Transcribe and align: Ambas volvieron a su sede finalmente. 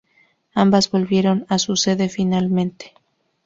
Ambas 0.55 0.89
volvieron 0.89 1.45
a 1.47 1.59
su 1.59 1.75
sede 1.75 2.09
finalmente. 2.09 2.95